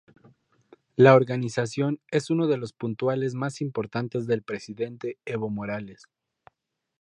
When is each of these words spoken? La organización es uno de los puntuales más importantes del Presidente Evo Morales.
La 0.95 1.13
organización 1.13 1.99
es 2.09 2.31
uno 2.31 2.47
de 2.47 2.57
los 2.57 2.73
puntuales 2.73 3.35
más 3.35 3.61
importantes 3.61 4.25
del 4.25 4.41
Presidente 4.41 5.19
Evo 5.25 5.51
Morales. 5.51 6.07